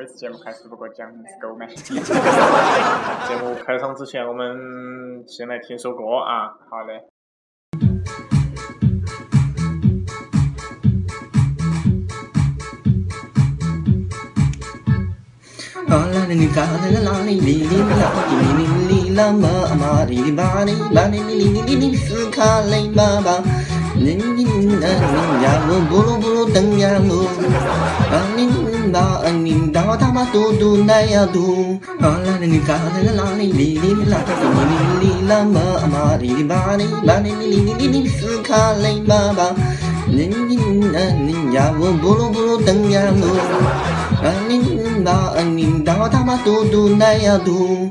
[0.00, 1.06] 每次节目开始不给我讲
[1.42, 1.66] 狗妹。
[1.76, 6.56] 节目开场之前，我们先来听首歌啊。
[6.70, 7.04] 好嘞。
[15.86, 17.92] 啦啦哩哩啦啦啦啦哩哩哩啦
[18.30, 23.44] 哩哩哩哩啦嘛嘛哩哩吧哩吧哩哩哩哩哩斯卡嘞吧吧。
[24.02, 24.80] 你你你你你
[25.44, 27.12] 呀，我咕噜咕噜等呀噜，
[28.10, 39.54] 啊你你那你到他妈嘟嘟来呀嘟，啊啦哩哩啦哩哩啦哩哩哩哩啦哩哩哩哩哩啦嘛啊嘛哩哩吧哩吧哩哩哩哩哩哩斯卡哩巴巴，
[40.08, 43.22] 你你你你呀，我咕噜咕噜等呀噜，
[44.24, 47.90] 啊你你那你到他妈嘟嘟那呀嘟。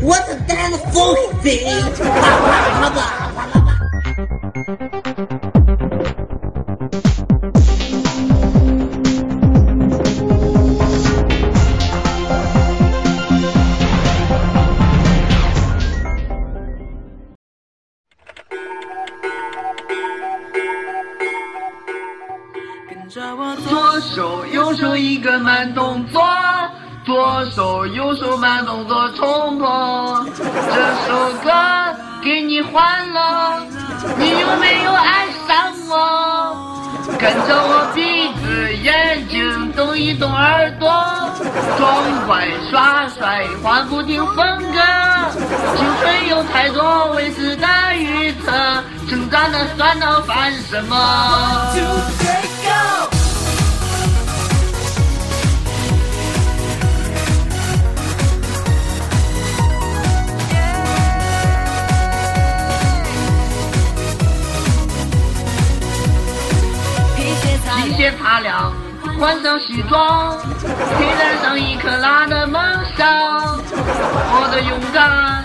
[0.00, 1.64] 我是单的风飞，
[1.96, 3.64] 啪啪啪啪啪啪啪。
[23.68, 26.22] 左手右手一个慢动作，
[27.08, 30.26] 左手右手慢动作重播。
[30.36, 30.42] 这
[31.06, 31.50] 首歌
[32.22, 33.62] 给你欢乐，
[34.18, 36.54] 你有没有爱上我？
[37.18, 40.86] 跟着我鼻子、眼睛动一动耳朵，
[41.78, 44.78] 装乖耍帅换不停风格。
[45.78, 48.52] 青春有太多未知的预测，
[49.08, 50.94] 成长的烦恼烦什么
[51.72, 51.80] ？To
[52.22, 53.17] take off
[67.76, 68.72] 皮鞋擦亮，
[69.18, 70.36] 换上西装，
[70.98, 72.62] 黑带上一克拉的梦
[72.96, 73.06] 想。
[73.70, 75.44] 我的勇敢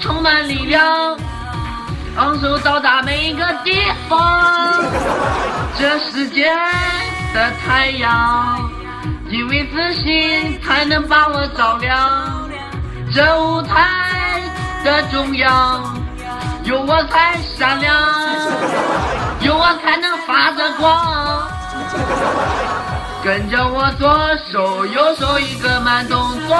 [0.00, 1.16] 充满力量，
[2.16, 3.76] 昂首到达每一个地
[4.08, 4.82] 方。
[5.76, 6.48] 这世界
[7.34, 8.70] 的太阳，
[9.28, 12.48] 因为自信才能把我照亮。
[13.12, 14.40] 这舞台
[14.84, 15.96] 的中央，
[16.62, 17.96] 有我才闪亮，
[19.40, 21.53] 有我才能发着光。
[23.24, 24.06] 跟着我左
[24.52, 26.54] 手右手一个慢动作。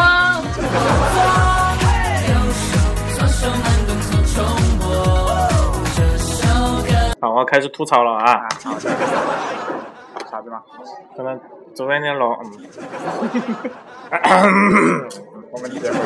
[7.21, 8.49] 好，我开始吐槽了啊。
[10.31, 10.63] 啥子嘛？
[11.15, 11.39] 可能
[11.75, 12.25] 昨天年了，
[14.11, 15.07] 嗯，
[15.53, 15.99] 我们节目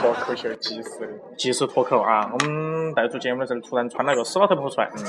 [0.00, 1.06] 脱口秀及时的。
[1.36, 2.28] 及时脱口啊。
[2.32, 5.04] 我们带出节目的时候，突然穿了个死老头出来，嗯，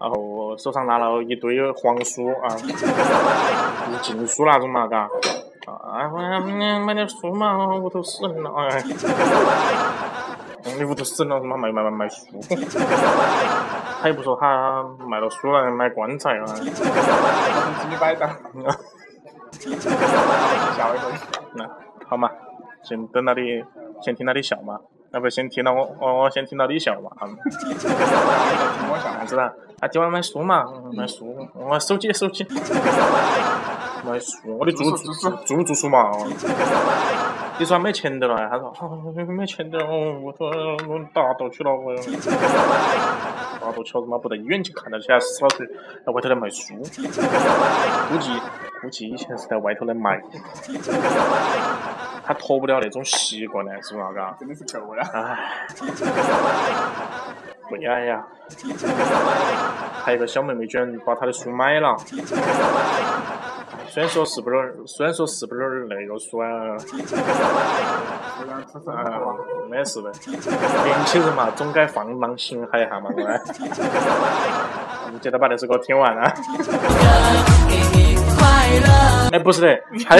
[0.00, 2.66] 然后手上拿了一堆黄书啊，是
[4.02, 5.08] 禁书那种嘛，嘎。
[5.66, 8.82] 啊，我买买点书嘛，屋头死人了，哎。
[10.76, 12.38] 你屋头死人了，他妈卖卖卖卖书，
[14.00, 16.46] 他也不说他卖了书来，买棺材了。
[17.90, 18.28] 你摆的。
[20.76, 21.12] 笑 一会。
[21.54, 21.68] 那
[22.06, 22.30] 好嘛，
[22.82, 23.64] 先等到你，
[24.02, 24.78] 先听到你笑嘛，
[25.12, 27.36] 要不先听到我，我我先听到你笑 嘛，嗯。
[27.58, 27.78] 听
[28.90, 29.26] 我笑。
[29.26, 29.42] 是的，
[29.80, 32.46] 啊，今晚买书嘛，嗯买书，我手机手机，
[34.04, 35.12] 买书，我的住住
[35.46, 36.10] 住不住宿嘛？
[37.60, 38.66] 你说他没钱的了，他说
[39.26, 40.48] 没钱的，我说
[40.86, 45.64] 我大到去了，我大到去了，他妈不得医院去看到起来死老头
[46.06, 48.30] 在外头来卖书，估计
[48.80, 50.20] 估计以前是在外头来卖，
[52.28, 54.36] 他脱不了那种习惯呢，是不是嘎？
[54.38, 55.02] 真的是够了。
[55.14, 55.38] 唉，
[57.70, 58.22] 贵呀呀！
[60.04, 61.96] 还有个小妹妹居然把他的书买了，
[63.88, 66.76] 虽然说是不是，虽然说是不是那个书啊，
[69.70, 70.12] 没事的，
[70.84, 73.40] 年轻人嘛，总该放浪形骸一下嘛，对吧？
[75.06, 76.30] 我们接着把这首歌听完啊。
[79.32, 80.18] 哎，不是的，还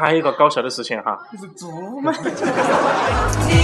[0.00, 2.10] 还有一个搞笑的事情哈，你是猪吗？
[2.22, 2.22] 你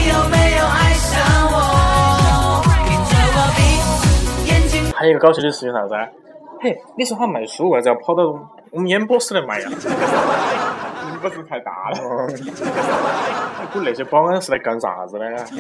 [0.08, 1.18] 有没有爱上
[1.50, 2.62] 我？
[4.94, 6.06] 还有一个搞笑的事情啥子啊？
[6.60, 8.22] 嘿，你说他卖书为啥子要跑到
[8.70, 9.68] 我们演播室来卖呀？
[11.10, 11.96] 你不是太大了？
[13.72, 15.24] 估那些保安是来干啥子的？
[15.30, 15.56] 没听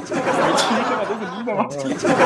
[1.46, 2.16] 的嘛，都是你的嘛。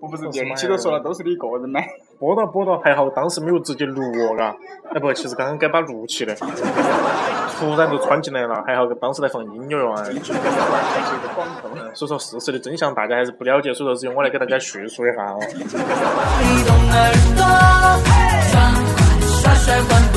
[0.00, 1.80] 我不是电器都说了，都是你一个人的。
[2.18, 4.56] 播到播到，还好当时没有直接录哦，嘎。
[4.94, 10.02] 哎不，其实刚刚该把录起的，突然就穿进来了，还好当时在放音乐啊。
[11.94, 15.38] 所以说事实的真相大家还是不了解，所以说只有我来给大家叙述一下哦。
[15.38, 15.42] 不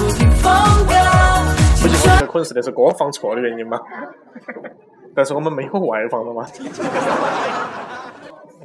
[0.09, 0.29] 行，
[1.83, 3.77] 我觉得可能是那首歌放错的原因吧。
[5.15, 6.45] 但是我们没有外放了嘛。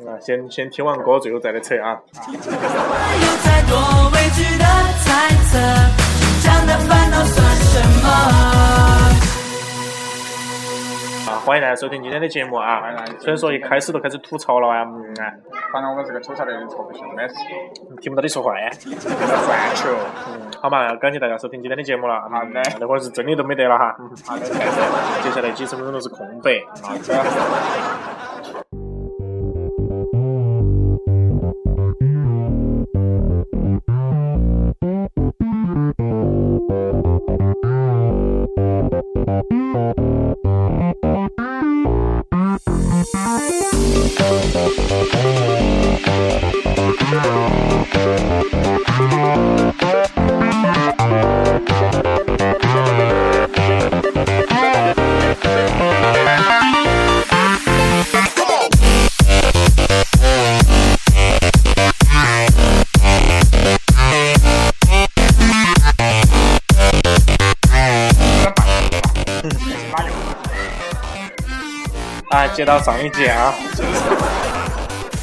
[0.06, 1.98] 啊，先先听完歌，最后再来扯啊。
[11.26, 12.82] 啊，欢迎大家收听今天的节目啊！
[13.20, 15.32] 虽然说一开始都开始吐槽了啊，嗯啊，
[15.72, 17.28] 反正我们这个吐槽的有点错不行的，
[18.00, 18.70] 听不到你说话呀。
[18.70, 19.88] 球。
[20.28, 22.20] 嗯，好嘛，感谢大家收听今天的节目了。
[22.30, 23.96] 好的嗯那会儿是真的都没得了哈。
[23.98, 24.46] 嗯好的，
[25.22, 26.60] 接下来几十分钟都是空白。
[26.82, 28.27] 好的。
[72.58, 73.54] 接到上一集啊。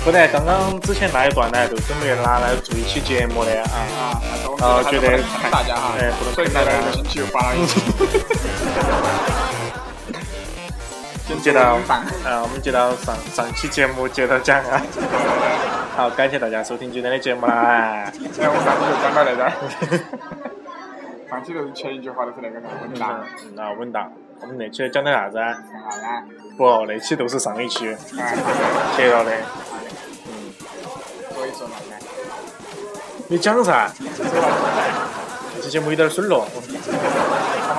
[0.06, 3.68] 本来刚刚之前那一段呢，就准备拿来做一期节目的啊。
[3.76, 5.22] 啊，但是我啊们觉得
[5.52, 7.82] 大家哈哎不能，所以坑大家在这个星期又发了一期。
[11.42, 12.00] 接到饭。
[12.24, 14.82] 啊，我们接到上上期节目接着讲啊。
[15.98, 17.54] 好，感谢大家收听今天的节目啦。
[17.54, 19.52] 哎哎，我上次就讲到那个。
[21.30, 23.26] 上期就是前一句话就是那个啥，稳当。
[23.44, 24.10] 嗯，啊，稳当。
[24.42, 25.54] 我们那期讲的啥子啊？
[25.54, 25.58] 啥
[26.02, 26.24] 呢？
[26.58, 27.88] 不，那期都是上一期
[28.20, 28.36] 哎，
[28.96, 29.32] 接到的。
[30.28, 30.54] 嗯
[31.36, 32.00] 所以说嘛，来，
[33.28, 33.92] 你讲啥？
[34.16, 34.48] 说到
[35.56, 36.48] 这期节目有点水了。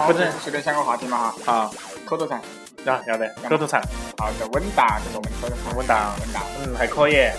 [0.06, 1.34] 不能随便想个话题嘛哈。
[1.44, 1.74] 好，
[2.04, 2.38] 口头禅，
[2.84, 3.82] 啊，要得，口头禅，
[4.18, 5.76] 好，叫稳当，这个我们口头禅。
[5.76, 6.42] 稳当，稳当。
[6.62, 7.34] 嗯，还可以，哎，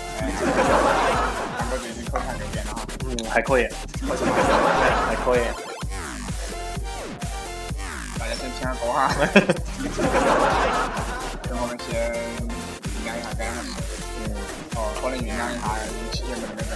[1.57, 2.81] 韩国最近口头禅又变了哈。
[3.05, 3.67] 嗯，还可以，
[5.07, 5.66] 还可以。
[8.27, 9.07] 大家先听下歌哈。
[11.43, 11.87] 等我们先
[12.83, 13.47] 酝酿一下感
[14.19, 14.21] 嗯，
[14.75, 16.71] 哦，可能酝酿一下一期节目的那个。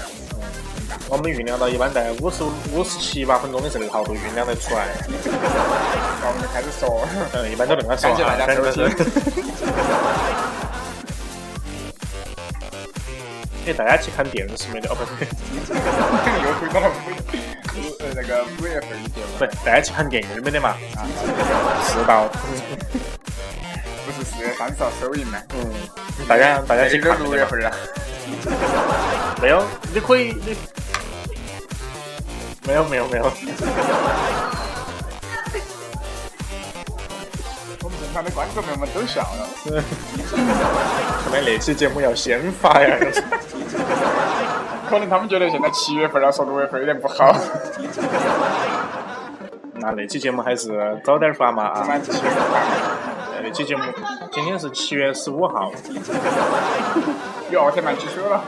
[1.09, 4.87] 我们酝酿到一般在五十五十七八分钟的时候就酝酿得出来。
[4.95, 7.05] 然后我们就开始说。
[7.33, 8.87] 嗯，一般都那个说感谢大家收听。
[13.67, 14.89] 哎，大家去看电视没得？
[14.89, 15.11] 哦，不是，
[16.47, 16.87] 又回到了
[18.13, 20.69] 那个五月份的节目，不是，大家去看电影没得嘛？
[20.95, 21.05] 啊，
[21.87, 22.27] 是到，
[24.05, 25.71] 不是四月三十号首映呢，嗯，
[26.27, 27.71] 大家大家去那看个六月份啊。
[29.41, 29.63] 没有？
[29.93, 30.55] 你可以，你
[32.65, 33.23] 没有没有没有，
[37.83, 39.49] 我们正常的观众朋友们都笑了，
[41.23, 42.97] 看来那期节目要先发呀。
[44.91, 47.33] 可能他们觉得现在七月份了，说六月份有点不好。
[49.79, 51.87] 那那期节目还是早点发嘛啊！
[53.41, 53.81] 那期节目
[54.33, 55.71] 今天是七月十五号，
[57.49, 58.43] 有奥特曼举手了，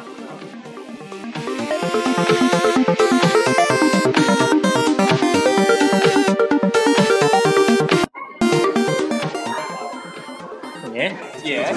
[10.93, 11.73] 耶耶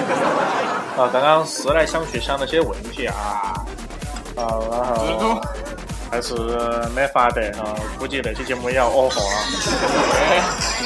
[0.99, 1.09] 啊！
[1.13, 3.55] 刚刚思来想去想了些问题啊，
[4.37, 4.45] 啊！
[4.71, 5.41] 啊，然后
[6.11, 6.35] 还是
[6.95, 9.37] 没法得啊，估计那期节目也要哦豁了。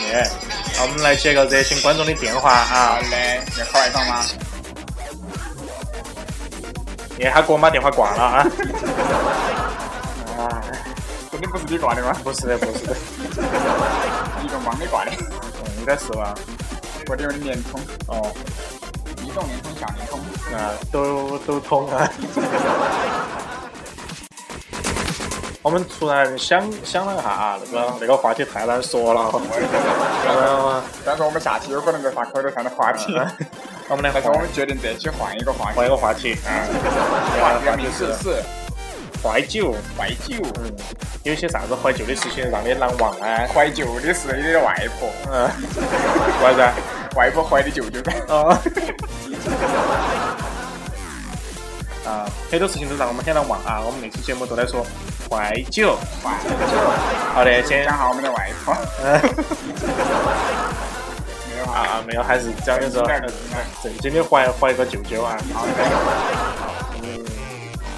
[0.08, 0.30] 耶，耶！
[0.76, 2.98] 那我们来接个热心观众的电话好啊！
[3.10, 4.24] 嘞，要考外访吗？
[7.18, 8.46] 耶，他给我把电话挂了啊！
[10.38, 10.62] 啊，
[11.30, 12.16] 真的不是你挂的吗？
[12.24, 12.96] 不是的，不是的，
[14.42, 16.34] 移动帮你挂的，嗯应该是吧？
[17.08, 18.32] 我这有点联通，哦，
[19.30, 20.18] 移动联通、小联通。
[20.52, 22.10] 啊，都都通啊。
[25.62, 29.30] 我们突然想想了一下啊，那个那个话题太难说了。
[30.26, 33.14] 呃但是我们下期有可能在发口头上的话题，
[33.88, 36.64] 我们来但是我们决定这期换一个话题换，一个话题啊，
[37.40, 38.42] 话题的名字是
[39.22, 39.74] 怀旧。
[39.98, 40.36] 怀旧。
[40.60, 40.72] 嗯，
[41.24, 43.46] 有些啥子怀旧的事情让你难忘啊？
[43.54, 45.46] 怀旧的是你的外婆，嗯，
[46.42, 46.72] 为啥
[47.16, 48.12] 外婆怀的舅舅噻。
[48.28, 48.58] 哦。
[52.06, 53.78] 啊，很多事情都让我们很难忘啊！
[53.84, 54.84] 我们那期节目都在说
[55.28, 55.96] 怀旧。
[56.24, 56.50] 怀旧。
[57.34, 58.74] 好的，先讲下我们的外婆。
[59.04, 59.20] 嗯
[61.46, 61.76] 没有啊。
[61.76, 63.06] 啊，没有，还是讲一说
[63.82, 65.36] 正经的怀怀个舅舅啊。
[65.52, 65.66] 好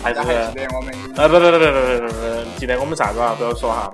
[0.03, 3.35] 还是记得我们啊不不不不不不不，记得我们啥子啊？
[3.39, 3.91] 不要说哈。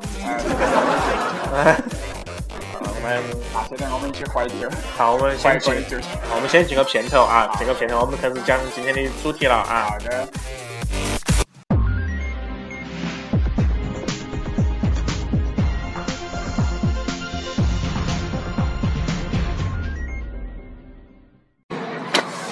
[3.04, 3.24] 呃，我们
[3.54, 6.00] 那现在我们一起怀旧，好，我们怀先进。
[6.28, 9.98] 好我们先进个片头啊，进个片头，我们开始讲今天的主题了啊好。
[9.98, 10.28] 的。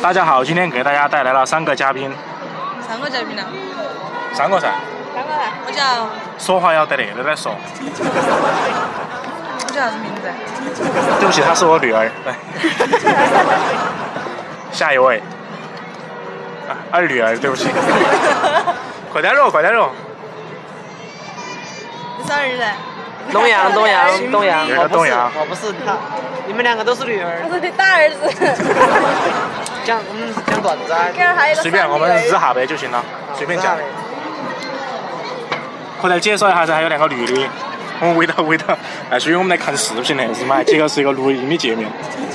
[0.00, 2.12] 大家好，今天给大家带来了三个嘉宾，
[2.86, 3.42] 三个嘉宾呢？
[4.32, 4.72] 三个噻，
[5.12, 5.52] 三个噻。
[5.66, 7.52] 我叫说话要得那个再说。
[9.76, 10.32] 我叫啥子名字？
[11.20, 12.10] 对不起，她是我女儿。
[14.72, 15.18] 下一位，
[16.66, 17.68] 啊，二女儿，对不起。
[19.12, 19.90] 快点肉，快点肉。
[22.18, 22.64] 你是儿子？
[23.30, 25.94] 东阳， 东阳，东阳，我不是，东阳我不是他，
[26.46, 27.54] 你们两个都是女儿我。
[27.54, 28.16] 是你大儿子。
[29.84, 31.04] 讲，我们讲段子啊。
[31.54, 33.04] 随便，我们日下呗就行了，
[33.34, 33.76] 随便讲。
[36.00, 37.46] 快点介绍一下噻，还有两个女的。
[38.00, 38.76] 我们围到围到，
[39.10, 40.62] 哎，所以我们来看视频的是嘛？
[40.62, 41.88] 这个是一个录音的界面。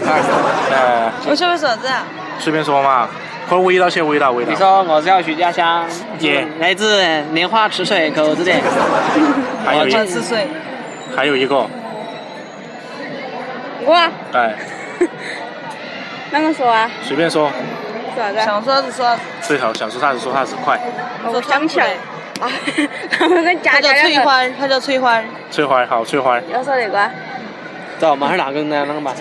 [0.05, 2.03] 哎，我晓得说啥子啊？
[2.39, 3.07] 随便说嘛，
[3.47, 4.55] 快围到些，围到围到你。
[4.57, 5.85] 说我是要去家乡，
[6.19, 7.03] 耶来自
[7.33, 8.51] 莲花池水口子的，
[9.63, 10.47] 还有一我吃水。
[11.15, 11.67] 还有一个，
[13.85, 14.55] 我啊哎，
[16.33, 16.89] 啷个说啊？
[17.03, 17.51] 随便说，
[18.15, 18.45] 说啥子啊？
[18.45, 19.21] 想说啥子说啥子。
[19.41, 20.79] 最好想说啥子说啥子，快。
[21.25, 21.95] 我想起来。
[22.41, 22.49] 啊，
[23.09, 23.89] 他们跟他叫。
[23.93, 25.21] 翠花儿，他叫翠花。
[25.51, 27.09] 翠花好，翠花儿，要说那个啊？
[27.99, 28.83] 走，马上哪个呢？
[28.87, 29.15] 那个办？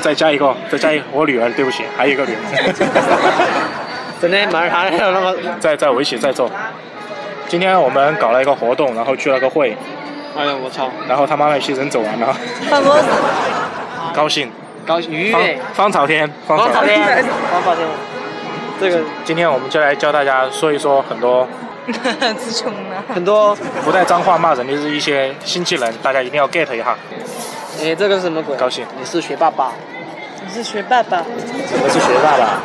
[0.00, 2.38] 再加一个，再加一个，我女儿，对不起，还有一个女儿。
[4.20, 6.50] 真的，马上他那个，再再围起再做。
[7.46, 9.76] 今天我们搞了一个活动，然后聚了个会，
[10.36, 12.34] 哎呀，我操，然后他妈那些人走完了，
[12.70, 13.08] 放鸽子。
[14.14, 14.50] 高兴。
[14.86, 17.24] 高兴愉方悦，方朝天，方光朝天，天。
[17.50, 17.88] 光朝天，
[18.78, 21.48] 这个今天我们就来教大家说一说很多
[21.92, 23.04] 词穷了。
[23.12, 26.96] 很多，不带脏话骂人的是一些新技能，大家一定要 get 一下。
[27.80, 28.56] 哎，这个是什么鬼？
[28.56, 29.72] 高兴你是学霸吧？
[30.46, 31.22] 你是学爸爸。
[31.26, 32.60] 我是学霸吧？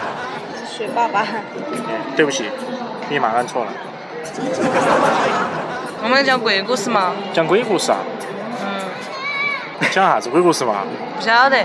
[0.67, 1.25] 学爸爸。
[2.15, 2.45] 对不起，
[3.09, 3.71] 密码按错了。
[6.01, 7.13] 我们讲鬼故事嘛？
[7.33, 7.97] 讲鬼故事啊？
[8.61, 10.83] 嗯，讲啥子鬼故事嘛？
[11.17, 11.57] 不晓得。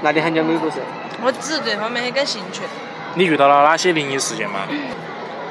[0.00, 0.76] 那你还讲鬼故事？
[1.22, 2.62] 我只是对方面很感兴趣。
[3.14, 4.60] 你遇到了哪些灵异事件吗？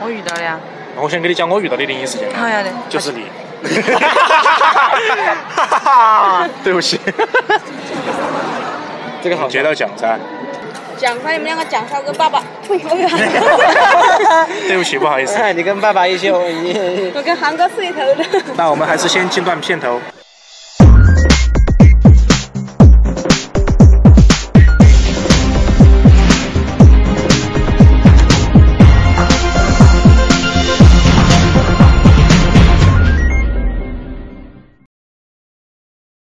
[0.02, 0.60] 我遇到了呀。
[0.96, 2.30] 我先给你讲我遇到的灵异事件。
[2.36, 2.70] 好呀的。
[2.90, 3.24] 就是你。
[6.64, 7.00] 对不起。
[9.22, 10.20] 这个好接着讲噻。
[10.98, 12.44] 讲出来你们两个讲出来跟爸爸。
[12.68, 12.78] 对
[14.78, 15.36] 不起，不好意思。
[15.36, 18.24] 哎，你跟爸爸一起，我跟韩哥是一头的。
[18.56, 20.00] 那我们还是先进段片头。